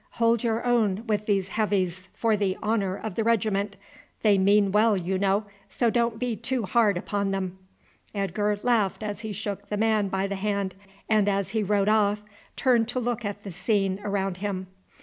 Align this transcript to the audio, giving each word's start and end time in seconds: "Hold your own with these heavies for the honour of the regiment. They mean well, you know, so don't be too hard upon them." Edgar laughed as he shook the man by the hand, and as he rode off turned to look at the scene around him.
"Hold 0.13 0.43
your 0.43 0.63
own 0.65 1.03
with 1.05 1.27
these 1.27 1.49
heavies 1.49 2.09
for 2.15 2.35
the 2.35 2.57
honour 2.63 2.95
of 2.97 3.13
the 3.13 3.23
regiment. 3.23 3.75
They 4.23 4.39
mean 4.39 4.71
well, 4.71 4.97
you 4.97 5.19
know, 5.19 5.45
so 5.69 5.91
don't 5.91 6.17
be 6.17 6.35
too 6.35 6.63
hard 6.63 6.97
upon 6.97 7.29
them." 7.29 7.59
Edgar 8.15 8.57
laughed 8.63 9.03
as 9.03 9.19
he 9.21 9.31
shook 9.31 9.69
the 9.69 9.77
man 9.77 10.07
by 10.07 10.25
the 10.25 10.37
hand, 10.37 10.73
and 11.07 11.29
as 11.29 11.51
he 11.51 11.61
rode 11.61 11.87
off 11.87 12.23
turned 12.55 12.87
to 12.87 12.99
look 12.99 13.23
at 13.23 13.43
the 13.43 13.51
scene 13.51 13.99
around 14.03 14.37
him. 14.37 14.65